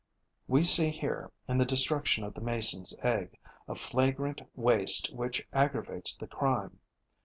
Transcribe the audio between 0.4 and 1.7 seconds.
We see here, in the